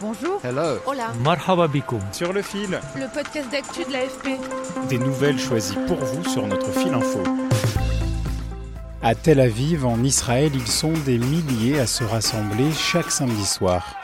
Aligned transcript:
Bonjour. 0.00 0.40
Hello. 0.42 0.78
Hola. 0.86 1.12
Marhaba 1.22 1.68
bikoum. 1.68 2.00
Sur 2.10 2.32
le 2.32 2.40
fil. 2.40 2.80
Le 2.96 3.12
podcast 3.12 3.50
d'actu 3.52 3.84
de 3.84 3.92
l'AFP. 3.92 4.40
Des 4.88 4.98
nouvelles 4.98 5.38
choisies 5.38 5.76
pour 5.86 5.98
vous 5.98 6.24
sur 6.24 6.46
notre 6.46 6.72
fil 6.72 6.94
info. 6.94 7.22
À 9.02 9.14
Tel 9.14 9.40
Aviv, 9.40 9.84
en 9.84 10.02
Israël, 10.02 10.52
ils 10.54 10.66
sont 10.66 10.94
des 11.04 11.18
milliers 11.18 11.80
à 11.80 11.86
se 11.86 12.02
rassembler 12.02 12.72
chaque 12.72 13.10
samedi 13.10 13.44
soir. 13.44 13.94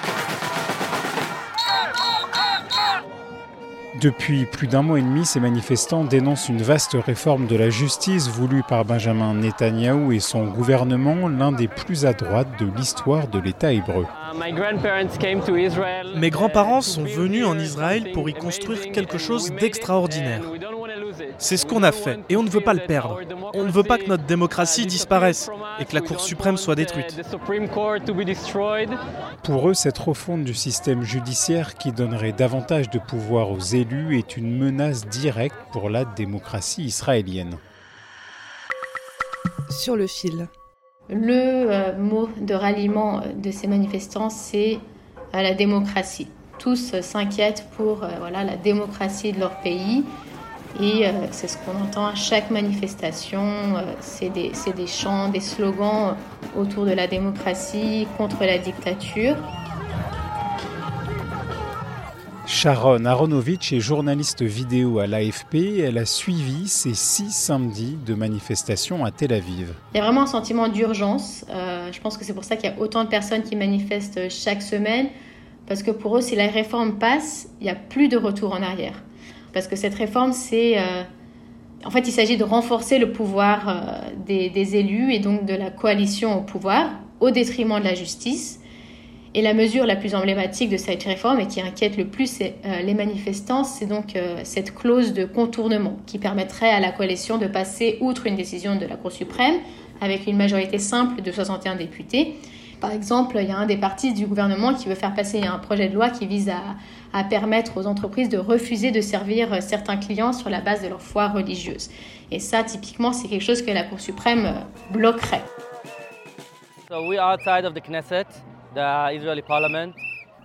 Depuis 4.00 4.44
plus 4.44 4.66
d'un 4.66 4.82
mois 4.82 4.98
et 4.98 5.02
demi, 5.02 5.24
ces 5.24 5.40
manifestants 5.40 6.04
dénoncent 6.04 6.48
une 6.50 6.60
vaste 6.60 6.96
réforme 7.06 7.46
de 7.46 7.56
la 7.56 7.70
justice 7.70 8.28
voulue 8.28 8.62
par 8.68 8.84
Benjamin 8.84 9.32
Netanyahou 9.34 10.12
et 10.12 10.20
son 10.20 10.44
gouvernement, 10.44 11.28
l'un 11.28 11.50
des 11.50 11.66
plus 11.68 12.04
à 12.04 12.12
droite 12.12 12.48
de 12.60 12.66
l'histoire 12.76 13.26
de 13.28 13.38
l'État 13.38 13.72
hébreu. 13.72 14.04
Mes 16.14 16.30
grands-parents 16.30 16.82
sont 16.82 17.04
venus 17.04 17.46
en 17.46 17.58
Israël 17.58 18.10
pour 18.12 18.28
y 18.28 18.34
construire 18.34 18.92
quelque 18.92 19.18
chose 19.18 19.50
d'extraordinaire. 19.52 20.42
C'est 21.38 21.56
ce 21.56 21.66
qu'on 21.66 21.82
a 21.82 21.92
fait 21.92 22.20
et 22.28 22.36
on 22.36 22.42
ne 22.42 22.50
veut 22.50 22.60
pas 22.60 22.74
le 22.74 22.86
perdre. 22.86 23.20
On 23.54 23.64
ne 23.64 23.70
veut 23.70 23.82
pas 23.82 23.98
que 23.98 24.06
notre 24.06 24.24
démocratie 24.24 24.86
disparaisse 24.86 25.50
et 25.78 25.84
que 25.84 25.94
la 25.94 26.00
Cour 26.00 26.20
suprême 26.20 26.56
soit 26.56 26.74
détruite. 26.74 27.20
Pour 29.42 29.68
eux, 29.68 29.74
cette 29.74 29.98
refonte 29.98 30.44
du 30.44 30.54
système 30.54 31.02
judiciaire 31.02 31.74
qui 31.74 31.92
donnerait 31.92 32.32
davantage 32.32 32.90
de 32.90 32.98
pouvoir 32.98 33.50
aux 33.50 33.58
élus 33.58 34.18
est 34.18 34.36
une 34.36 34.56
menace 34.56 35.06
directe 35.06 35.56
pour 35.72 35.90
la 35.90 36.04
démocratie 36.04 36.84
israélienne. 36.84 37.56
Sur 39.70 39.96
le 39.96 40.06
fil. 40.06 40.48
Le 41.08 41.70
euh, 41.70 41.96
mot 41.96 42.28
de 42.40 42.54
ralliement 42.54 43.22
de 43.36 43.50
ces 43.50 43.68
manifestants, 43.68 44.30
c'est 44.30 44.80
euh, 45.34 45.42
la 45.42 45.54
démocratie. 45.54 46.28
Tous 46.58 46.94
euh, 46.94 47.02
s'inquiètent 47.02 47.66
pour 47.76 47.98
voilà, 48.18 48.42
la 48.42 48.56
démocratie 48.56 49.32
de 49.32 49.38
leur 49.38 49.60
pays. 49.60 50.04
Et 50.80 51.06
c'est 51.30 51.48
ce 51.48 51.56
qu'on 51.58 51.82
entend 51.82 52.06
à 52.06 52.14
chaque 52.14 52.50
manifestation. 52.50 53.74
c'est 54.00 54.28
des, 54.28 54.52
des 54.76 54.86
chants, 54.86 55.30
des 55.30 55.40
slogans 55.40 56.16
autour 56.56 56.84
de 56.84 56.92
la 56.92 57.06
démocratie, 57.06 58.06
contre 58.18 58.40
la 58.40 58.58
dictature. 58.58 59.36
Sharon 62.46 63.04
Aronovitch 63.04 63.72
est 63.72 63.80
journaliste 63.80 64.42
vidéo 64.42 65.00
à 65.00 65.08
l'AFP. 65.08 65.80
Elle 65.80 65.98
a 65.98 66.06
suivi 66.06 66.68
ces 66.68 66.94
six 66.94 67.30
samedis 67.30 67.98
de 68.06 68.14
manifestations 68.14 69.04
à 69.04 69.10
Tel 69.10 69.32
Aviv. 69.32 69.74
Il 69.92 69.96
y 69.96 70.00
a 70.00 70.04
vraiment 70.04 70.22
un 70.22 70.26
sentiment 70.26 70.68
d'urgence. 70.68 71.44
Euh, 71.50 71.90
je 71.90 72.00
pense 72.00 72.16
que 72.16 72.24
c'est 72.24 72.34
pour 72.34 72.44
ça 72.44 72.54
qu'il 72.54 72.70
y 72.70 72.72
a 72.72 72.78
autant 72.78 73.02
de 73.02 73.08
personnes 73.08 73.42
qui 73.42 73.56
manifestent 73.56 74.30
chaque 74.30 74.62
semaine. 74.62 75.08
Parce 75.66 75.82
que 75.82 75.90
pour 75.90 76.16
eux, 76.16 76.20
si 76.20 76.36
la 76.36 76.46
réforme 76.46 76.98
passe, 76.98 77.48
il 77.60 77.64
n'y 77.64 77.70
a 77.70 77.74
plus 77.74 78.06
de 78.06 78.16
retour 78.16 78.52
en 78.52 78.62
arrière. 78.62 79.02
Parce 79.56 79.68
que 79.68 79.76
cette 79.76 79.94
réforme, 79.94 80.34
c'est... 80.34 80.76
Euh, 80.76 81.02
en 81.82 81.90
fait, 81.90 82.06
il 82.06 82.12
s'agit 82.12 82.36
de 82.36 82.44
renforcer 82.44 82.98
le 82.98 83.10
pouvoir 83.10 83.68
euh, 83.70 84.10
des, 84.26 84.76
élus 84.76 85.14
et 85.14 85.18
donc 85.18 85.46
de 85.46 85.54
la 85.54 85.70
coalition 85.70 86.38
au 86.38 86.42
pouvoir 86.42 86.90
au 87.20 87.30
détriment 87.30 87.78
de 87.78 87.84
la 87.84 87.94
justice. 87.94 88.60
Et 89.32 89.40
la 89.40 89.54
mesure 89.54 89.86
la 89.86 89.96
plus 89.96 90.14
emblématique 90.14 90.68
de 90.68 90.76
cette 90.76 91.04
réforme 91.04 91.40
et 91.40 91.46
qui 91.46 91.62
inquiète 91.62 91.96
le 91.96 92.04
plus 92.04 92.42
euh, 92.42 92.82
les 92.82 92.92
manifestants, 92.92 93.64
c'est 93.64 93.86
donc 93.86 94.12
cette 94.42 94.74
clause 94.74 95.14
de 95.14 95.24
contournement 95.24 95.96
qui 96.04 96.18
permettrait 96.18 96.68
à 96.68 96.78
la 96.78 96.92
coalition 96.92 97.38
de 97.38 97.46
passer 97.46 97.96
outre 98.02 98.26
une 98.26 98.36
décision 98.36 98.76
de 98.76 98.84
la 98.84 98.96
Cour 98.96 99.10
suprême 99.10 99.54
avec 100.02 100.26
une 100.26 100.36
majorité 100.36 100.78
simple 100.78 101.22
de 101.22 101.32
61 101.32 101.76
députés. 101.76 102.34
Par 102.80 102.92
exemple, 102.92 103.38
il 103.40 103.48
y 103.48 103.52
a 103.52 103.56
un 103.56 103.66
des 103.66 103.76
partis 103.76 104.12
du 104.12 104.26
gouvernement 104.26 104.74
qui 104.74 104.88
veut 104.88 104.94
faire 104.94 105.14
passer 105.14 105.42
un 105.42 105.58
projet 105.58 105.88
de 105.88 105.94
loi 105.94 106.10
qui 106.10 106.26
vise 106.26 106.50
à, 106.50 106.76
à 107.12 107.24
permettre 107.24 107.78
aux 107.78 107.86
entreprises 107.86 108.28
de 108.28 108.38
refuser 108.38 108.90
de 108.90 109.00
servir 109.00 109.62
certains 109.62 109.96
clients 109.96 110.32
sur 110.32 110.50
la 110.50 110.60
base 110.60 110.82
de 110.82 110.88
leur 110.88 111.00
foi 111.00 111.28
religieuse. 111.28 111.88
Et 112.30 112.40
ça, 112.40 112.62
typiquement, 112.64 113.12
c'est 113.12 113.28
quelque 113.28 113.44
chose 113.44 113.62
que 113.62 113.70
la 113.70 113.84
Cour 113.84 114.00
suprême 114.00 114.46
euh, 114.46 114.92
bloquerait. 114.92 115.44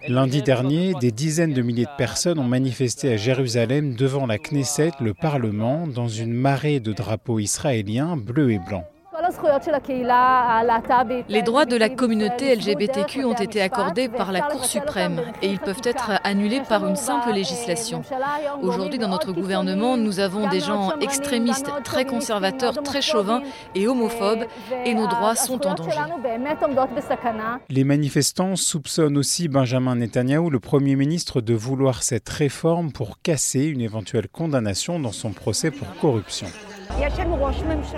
Lundi 0.08 0.42
dernier, 0.42 0.94
des 1.00 1.12
dizaines 1.12 1.53
de 1.53 1.62
milliers 1.62 1.86
de 1.86 1.96
personnes 1.98 2.40
ont 2.40 2.44
manifesté 2.44 3.13
à 3.13 3.18
Jérusalem 3.18 3.96
devant 3.96 4.25
la 4.25 4.38
Knesset, 4.40 4.92
le 5.00 5.13
Parlement, 5.13 5.86
dans 5.86 6.08
une 6.08 6.34
marée 6.34 6.80
de 6.80 6.94
drapeaux 6.94 7.40
israéliens 7.40 8.18
bleus 8.18 8.52
et 8.52 8.59
blancs. 8.59 8.86
Les 11.30 11.42
droits 11.42 11.66
de 11.66 11.75
la 11.75 11.90
communauté 11.90 12.56
LGBTQ 12.56 13.25
ont 13.25 13.34
été 13.34 13.62
accordés 13.62 14.09
par 14.09 14.31
la 14.31 14.42
Cour 14.42 14.66
suprême 14.66 15.22
et 15.42 15.47
ils 15.47 15.59
peuvent 15.59 15.81
être 15.84 16.12
annulés 16.24 16.62
par 16.68 16.86
une 16.88 16.96
simple 16.96 17.31
législation. 17.31 18.02
Aujourd'hui, 18.62 19.00
dans 19.00 19.08
notre 19.08 19.31
gouvernement, 19.31 19.97
nous 19.97 20.19
avons 20.19 20.50
des 20.50 20.59
gens 20.59 20.97
extrémistes, 21.00 21.72
très 21.84 22.06
conservateurs, 22.06 22.81
très 22.84 23.02
chauvins 23.02 23.42
et 23.75 23.88
homophobes 23.88 24.46
et 24.86 24.94
nos 24.94 25.08
droits 25.08 25.36
sont 25.36 25.66
en 25.68 25.75
danger. 25.75 25.98
Les 27.69 27.84
manifestants 27.84 28.56
soupçonnent 28.56 29.18
aussi 29.18 29.48
Benjamin 29.48 29.96
Netanyahou, 29.96 30.50
le 30.50 30.59
Premier 30.59 30.96
ministre, 30.96 31.42
de 31.42 31.53
vouloir 31.53 32.03
cette 32.03 32.30
réforme 32.30 32.92
pour 32.92 33.22
casser 33.22 33.66
une 33.66 33.81
éventuelle 33.81 34.28
condamnation 34.28 35.00
dans 35.00 35.12
son 35.12 35.31
procès 35.31 35.72
pour 35.72 35.88
corruption. 36.00 36.48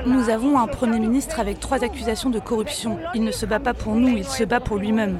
Nous 0.05 0.29
avons 0.29 0.59
un 0.59 0.67
Premier 0.67 0.99
ministre 0.99 1.39
avec 1.39 1.59
trois 1.59 1.83
accusations 1.83 2.29
de 2.29 2.39
corruption. 2.39 2.97
Il 3.15 3.23
ne 3.23 3.31
se 3.31 3.45
bat 3.45 3.59
pas 3.59 3.73
pour 3.73 3.95
nous, 3.95 4.17
il 4.17 4.25
se 4.25 4.43
bat 4.43 4.59
pour 4.59 4.77
lui-même. 4.77 5.19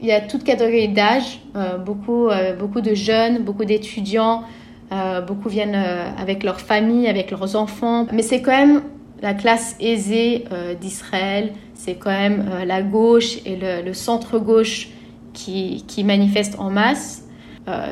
Il 0.00 0.06
y 0.08 0.12
a 0.12 0.20
toute 0.20 0.42
catégorie 0.42 0.88
d'âge, 0.88 1.40
euh, 1.54 1.78
beaucoup, 1.78 2.28
euh, 2.28 2.56
beaucoup 2.56 2.80
de 2.80 2.92
jeunes, 2.92 3.44
beaucoup 3.44 3.64
d'étudiants, 3.64 4.42
euh, 4.90 5.20
beaucoup 5.20 5.48
viennent 5.48 5.76
avec 6.18 6.42
leurs 6.42 6.60
familles, 6.60 7.06
avec 7.06 7.30
leurs 7.30 7.54
enfants. 7.54 8.06
Mais 8.12 8.22
c'est 8.22 8.42
quand 8.42 8.56
même 8.56 8.82
la 9.22 9.32
classe 9.32 9.76
aisée 9.78 10.44
d'Israël, 10.80 11.52
c'est 11.74 11.94
quand 11.94 12.10
même 12.10 12.44
la 12.66 12.82
gauche 12.82 13.38
et 13.46 13.56
le, 13.56 13.92
centre-gauche 13.94 14.88
qui, 15.32 16.04
manifestent 16.04 16.58
en 16.58 16.70
masse. 16.70 17.24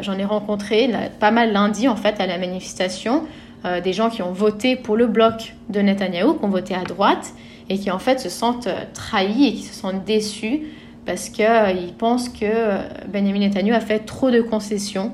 J'en 0.01 0.19
ai 0.19 0.25
rencontré 0.25 0.91
pas 1.21 1.31
mal 1.31 1.53
lundi 1.53 1.87
en 1.87 1.95
fait 1.95 2.21
à 2.21 2.27
la 2.27 2.37
manifestation. 2.37 3.23
Euh, 3.65 3.81
des 3.81 3.93
gens 3.93 4.09
qui 4.09 4.23
ont 4.23 4.33
voté 4.33 4.75
pour 4.75 4.97
le 4.97 5.07
bloc 5.07 5.55
de 5.69 5.81
Netanyahou, 5.81 6.35
qui 6.35 6.45
ont 6.45 6.49
voté 6.49 6.75
à 6.75 6.83
droite, 6.85 7.35
et 7.69 7.79
qui 7.79 7.91
en 7.91 7.99
fait 7.99 8.19
se 8.19 8.31
sentent 8.31 8.67
euh, 8.67 8.85
trahis 8.95 9.49
et 9.49 9.53
qui 9.53 9.63
se 9.63 9.75
sentent 9.75 10.05
déçus 10.05 10.63
parce 11.05 11.29
qu'ils 11.29 11.45
euh, 11.45 11.93
pensent 11.99 12.29
que 12.29 13.07
Benjamin 13.09 13.41
Netanyahu 13.41 13.75
a 13.75 13.81
fait 13.81 14.01
trop 14.01 14.31
de 14.31 14.41
concessions 14.41 15.13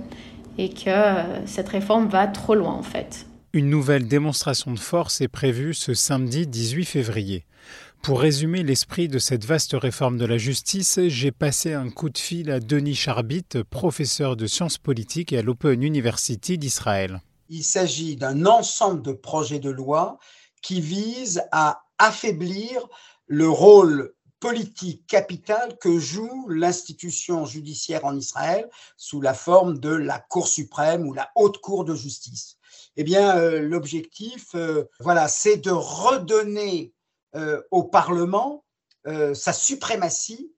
et 0.58 0.70
que 0.70 0.90
cette 1.44 1.68
réforme 1.68 2.08
va 2.08 2.26
trop 2.26 2.54
loin 2.54 2.72
en 2.72 2.82
fait. 2.82 3.26
Une 3.52 3.68
nouvelle 3.68 4.08
démonstration 4.08 4.72
de 4.72 4.78
force 4.78 5.20
est 5.20 5.28
prévue 5.28 5.74
ce 5.74 5.92
samedi 5.92 6.46
18 6.46 6.84
février. 6.84 7.44
Pour 8.02 8.20
résumer 8.20 8.62
l'esprit 8.62 9.08
de 9.08 9.18
cette 9.18 9.44
vaste 9.44 9.74
réforme 9.74 10.18
de 10.18 10.24
la 10.24 10.38
justice, 10.38 11.00
j'ai 11.08 11.32
passé 11.32 11.74
un 11.74 11.90
coup 11.90 12.08
de 12.08 12.18
fil 12.18 12.50
à 12.50 12.60
Denis 12.60 12.94
Charbit, 12.94 13.44
professeur 13.68 14.36
de 14.36 14.46
sciences 14.46 14.78
politiques 14.78 15.32
à 15.32 15.42
l'Open 15.42 15.82
University 15.82 16.58
d'Israël 16.58 17.20
il 17.48 17.64
s'agit 17.64 18.16
d'un 18.16 18.46
ensemble 18.46 19.02
de 19.02 19.12
projets 19.12 19.58
de 19.58 19.70
loi 19.70 20.18
qui 20.62 20.80
visent 20.80 21.44
à 21.52 21.82
affaiblir 21.98 22.88
le 23.26 23.48
rôle 23.48 24.12
politique 24.40 25.06
capital 25.06 25.78
que 25.78 25.98
joue 25.98 26.48
l'institution 26.48 27.46
judiciaire 27.46 28.04
en 28.04 28.16
Israël 28.16 28.68
sous 28.96 29.20
la 29.20 29.34
forme 29.34 29.78
de 29.78 29.90
la 29.90 30.18
Cour 30.18 30.46
suprême 30.46 31.06
ou 31.06 31.14
la 31.14 31.30
Haute 31.36 31.58
Cour 31.58 31.84
de 31.84 31.94
justice. 31.94 32.56
Eh 32.96 33.04
bien, 33.04 33.36
euh, 33.38 33.60
l'objectif, 33.60 34.54
euh, 34.54 34.84
voilà, 35.00 35.28
c'est 35.28 35.56
de 35.56 35.70
redonner 35.70 36.92
euh, 37.34 37.62
au 37.70 37.84
Parlement 37.84 38.62
sa 39.34 39.52
suprématie 39.52 40.52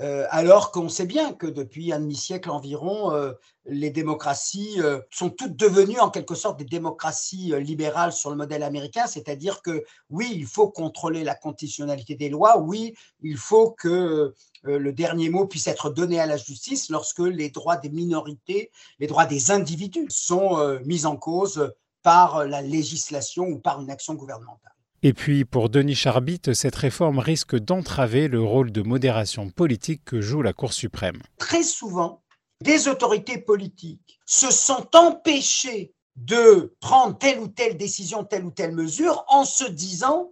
euh, 0.00 0.26
alors 0.30 0.70
qu'on 0.70 0.88
sait 0.88 1.04
bien 1.04 1.34
que 1.34 1.46
depuis 1.46 1.92
un 1.92 2.00
demi-siècle 2.00 2.50
environ, 2.50 3.12
euh, 3.12 3.32
les 3.66 3.90
démocraties 3.90 4.80
euh, 4.80 5.00
sont 5.10 5.28
toutes 5.28 5.54
devenues 5.54 6.00
en 6.00 6.08
quelque 6.08 6.34
sorte 6.34 6.58
des 6.58 6.64
démocraties 6.64 7.52
libérales 7.60 8.12
sur 8.12 8.30
le 8.30 8.36
modèle 8.36 8.62
américain, 8.62 9.06
c'est-à-dire 9.06 9.60
que 9.60 9.84
oui, 10.08 10.32
il 10.34 10.46
faut 10.46 10.70
contrôler 10.70 11.24
la 11.24 11.34
conditionnalité 11.34 12.14
des 12.14 12.30
lois, 12.30 12.58
oui, 12.58 12.94
il 13.20 13.36
faut 13.36 13.70
que 13.70 14.34
le 14.62 14.92
dernier 14.92 15.28
mot 15.28 15.46
puisse 15.46 15.66
être 15.66 15.90
donné 15.90 16.20
à 16.20 16.26
la 16.26 16.36
justice 16.36 16.88
lorsque 16.88 17.18
les 17.18 17.50
droits 17.50 17.76
des 17.76 17.90
minorités, 17.90 18.70
les 18.98 19.06
droits 19.06 19.26
des 19.26 19.50
individus 19.50 20.06
sont 20.08 20.78
mis 20.84 21.04
en 21.04 21.16
cause 21.16 21.72
par 22.02 22.46
la 22.46 22.62
législation 22.62 23.44
ou 23.44 23.58
par 23.58 23.80
une 23.80 23.90
action 23.90 24.14
gouvernementale. 24.14 24.72
Et 25.04 25.12
puis, 25.14 25.44
pour 25.44 25.68
Denis 25.68 25.96
Charbit, 25.96 26.40
cette 26.52 26.76
réforme 26.76 27.18
risque 27.18 27.56
d'entraver 27.56 28.28
le 28.28 28.40
rôle 28.40 28.70
de 28.70 28.82
modération 28.82 29.50
politique 29.50 30.04
que 30.04 30.20
joue 30.20 30.42
la 30.42 30.52
Cour 30.52 30.72
suprême. 30.72 31.20
Très 31.38 31.64
souvent, 31.64 32.22
des 32.60 32.86
autorités 32.86 33.38
politiques 33.38 34.20
se 34.26 34.52
sont 34.52 34.86
empêchées 34.94 35.92
de 36.14 36.76
prendre 36.78 37.18
telle 37.18 37.40
ou 37.40 37.48
telle 37.48 37.76
décision, 37.76 38.22
telle 38.22 38.44
ou 38.44 38.52
telle 38.52 38.76
mesure, 38.76 39.24
en 39.26 39.44
se 39.44 39.64
disant 39.64 40.30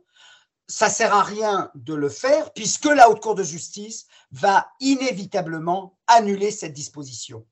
ça 0.68 0.88
sert 0.88 1.12
à 1.12 1.24
rien 1.24 1.72
de 1.74 1.94
le 1.94 2.08
faire 2.08 2.52
puisque 2.52 2.84
la 2.84 3.10
haute 3.10 3.20
cour 3.20 3.34
de 3.34 3.42
justice 3.42 4.06
va 4.30 4.68
inévitablement 4.78 5.98
annuler 6.06 6.52
cette 6.52 6.74
disposition. 6.74 7.44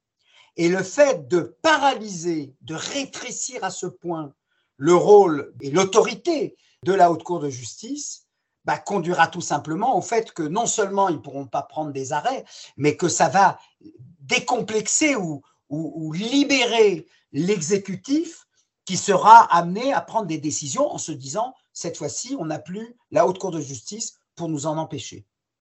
Et 0.57 0.69
le 0.69 0.85
fait 0.85 1.27
de 1.27 1.57
paralyser, 1.63 2.55
de 2.61 2.77
rétrécir 2.77 3.65
à 3.65 3.71
ce 3.71 3.87
point 3.87 4.33
le 4.77 4.95
rôle 4.95 5.53
et 5.61 5.73
l'autorité 5.73 6.57
de 6.85 6.93
la 6.93 7.11
Haute 7.11 7.23
Cour 7.23 7.41
de 7.41 7.51
justice 7.51 8.27
bah, 8.65 8.79
conduira 8.79 9.29
tout 9.29 9.41
simplement 9.41 9.97
au 9.97 10.03
fait 10.03 10.33
que 10.33 10.43
non 10.43 10.67
seulement 10.67 11.09
ils 11.09 11.17
ne 11.17 11.21
pourront 11.21 11.47
pas 11.47 11.63
prendre 11.63 11.93
des 11.93 12.13
arrêts, 12.13 12.45
mais 12.77 12.97
que 12.97 13.09
ça 13.09 13.29
va 13.29 13.59
décomplexer 14.21 15.17
ou, 15.17 15.43
ou, 15.71 16.13
libérer 16.13 17.07
l'exécutif 17.33 18.47
qui 18.85 18.97
sera 18.97 19.45
amené 19.55 19.93
à 19.93 20.01
prendre 20.01 20.27
des 20.27 20.39
décisions 20.39 20.91
en 20.91 20.99
se 20.99 21.13
disant, 21.13 21.55
cette 21.73 21.97
fois-ci, 21.97 22.37
on 22.39 22.47
n'a 22.47 22.59
plus 22.59 22.97
la 23.11 23.27
Haute 23.27 23.39
Cour 23.39 23.51
de 23.51 23.61
justice 23.61 24.15
pour 24.35 24.49
nous 24.49 24.67
en 24.67 24.77
empêcher. 24.77 25.27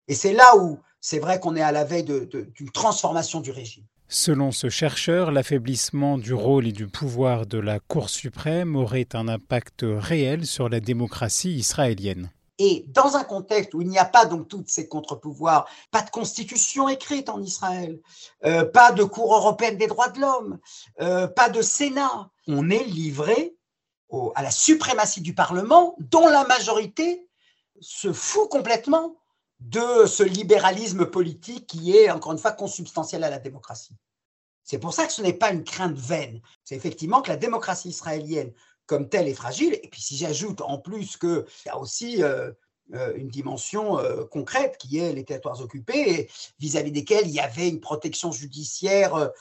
Et 0.08 0.16
c'est 0.16 0.34
là 0.34 0.58
où 0.58 0.80
c'est 1.00 1.20
vrai 1.20 1.40
qu'on 1.40 1.56
est 1.56 1.62
à 1.62 1.72
la 1.72 1.84
veille 1.84 2.04
d'une 2.04 2.72
transformation 2.72 3.40
du 3.42 3.52
régime. 3.52 3.86
Selon 4.08 4.52
ce 4.52 4.70
chercheur, 4.70 5.32
l'affaiblissement 5.32 6.18
du 6.18 6.34
rôle 6.34 6.68
et 6.68 6.72
du 6.72 6.88
pouvoir 6.88 7.46
de 7.46 7.58
la 7.58 7.80
Cour 7.80 8.10
suprême 8.10 8.76
aurait 8.76 9.08
un 9.14 9.28
impact 9.28 9.84
réel 9.84 10.46
sur 10.46 10.70
la 10.70 10.80
démocratie 10.80 11.56
israélienne. 11.56 12.30
Et 12.60 12.86
dans 12.90 13.16
un 13.16 13.24
contexte 13.24 13.74
où 13.74 13.82
il 13.82 13.88
n'y 13.88 13.98
a 13.98 14.06
pas 14.06 14.26
donc 14.26 14.48
toutes 14.48 14.70
ces 14.70 14.88
contre-pouvoirs, 14.88 15.68
pas 15.90 16.04
de 16.04 16.10
constitution 16.12 16.88
écrite 16.88 17.30
en 17.30 17.42
Israël, 17.42 18.00
euh, 18.46 18.64
pas 18.64 18.92
de 18.92 19.04
Cour 19.04 19.34
européenne 19.34 19.78
des 19.78 19.88
droits 19.88 20.10
de 20.10 20.20
l'homme, 20.22 20.60
euh, 21.02 21.28
pas 21.28 21.50
de 21.50 21.62
Sénat, 21.62 22.30
on 22.48 22.70
est 22.70 22.84
livré 22.84 23.56
à 24.36 24.44
la 24.44 24.52
suprématie 24.52 25.22
du 25.22 25.34
Parlement 25.34 25.96
dont 25.98 26.28
la 26.28 26.46
majorité 26.46 27.28
se 27.82 28.14
fout 28.14 28.48
complètement 28.50 29.16
de 29.60 30.06
ce 30.06 30.24
libéralisme 30.24 31.06
politique 31.06 31.68
qui 31.68 31.96
est, 31.96 32.12
encore 32.12 32.34
une 32.34 32.38
fois, 32.38 32.52
consubstantiel 32.52 33.24
à 33.24 33.30
la 33.30 33.40
démocratie. 33.40 33.96
C'est 34.64 34.80
pour 34.80 34.94
ça 34.94 35.06
que 35.06 35.14
ce 35.14 35.22
n'est 35.22 35.34
pas 35.34 35.52
une 35.52 35.64
crainte 35.64 35.98
vaine. 35.98 36.42
C'est 36.64 36.76
effectivement 36.76 37.22
que 37.22 37.30
la 37.30 37.38
démocratie 37.38 37.90
israélienne 37.90 38.54
comme 38.86 39.10
telle 39.10 39.28
est 39.28 39.34
fragile. 39.34 39.80
Et 39.82 39.88
puis 39.90 40.02
si 40.02 40.18
j'ajoute 40.18 40.62
en 40.62 40.78
plus 40.78 41.18
qu'il 41.18 41.46
y 41.66 41.70
a 41.70 41.78
aussi 41.78 42.24
euh, 42.24 42.52
euh, 42.94 43.14
une 43.16 43.30
dimension 43.30 44.00
euh, 44.00 44.26
concrète 44.26 44.78
qui 44.78 45.00
est 45.00 45.14
les 45.14 45.24
territoires 45.24 45.60
occupés, 45.62 46.30
vis-à-vis 46.60 46.92
desquels 46.92 47.28
il 47.28 47.34
y 47.34 47.40
avait 47.40 47.70
une 47.70 47.80
protection 47.80 48.32
judiciaire 48.32 49.32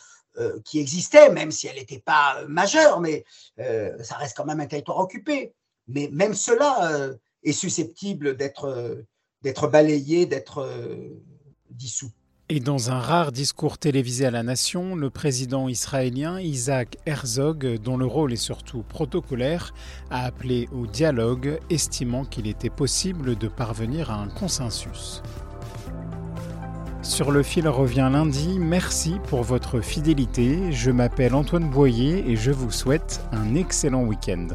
qui 0.64 0.80
existait, 0.80 1.28
même 1.28 1.50
si 1.50 1.66
elle 1.66 1.76
n'était 1.76 1.98
pas 1.98 2.42
majeure, 2.48 3.00
mais 3.00 3.22
ça 3.58 4.16
reste 4.16 4.34
quand 4.34 4.46
même 4.46 4.60
un 4.60 4.66
territoire 4.66 4.96
occupé. 4.96 5.52
Mais 5.88 6.08
même 6.10 6.32
cela 6.32 7.10
est 7.42 7.52
susceptible 7.52 8.38
d'être 8.38 9.04
d'être 9.42 9.68
balayé, 9.68 10.26
d'être 10.26 10.58
euh, 10.58 11.22
dissous. 11.70 12.10
Et 12.48 12.60
dans 12.60 12.90
un 12.90 12.98
rare 12.98 13.32
discours 13.32 13.78
télévisé 13.78 14.26
à 14.26 14.30
la 14.30 14.42
nation, 14.42 14.94
le 14.94 15.08
président 15.08 15.68
israélien 15.68 16.38
Isaac 16.38 16.98
Herzog, 17.06 17.78
dont 17.78 17.96
le 17.96 18.04
rôle 18.04 18.32
est 18.32 18.36
surtout 18.36 18.82
protocolaire, 18.82 19.72
a 20.10 20.24
appelé 20.24 20.68
au 20.70 20.86
dialogue, 20.86 21.58
estimant 21.70 22.26
qu'il 22.26 22.46
était 22.46 22.68
possible 22.68 23.36
de 23.36 23.48
parvenir 23.48 24.10
à 24.10 24.16
un 24.16 24.28
consensus. 24.28 25.22
Sur 27.02 27.30
le 27.30 27.42
fil 27.42 27.66
revient 27.68 28.10
lundi, 28.12 28.58
merci 28.58 29.14
pour 29.28 29.42
votre 29.42 29.80
fidélité, 29.80 30.72
je 30.72 30.90
m'appelle 30.90 31.34
Antoine 31.34 31.70
Boyer 31.70 32.30
et 32.30 32.36
je 32.36 32.50
vous 32.50 32.70
souhaite 32.70 33.22
un 33.32 33.54
excellent 33.54 34.04
week-end. 34.04 34.48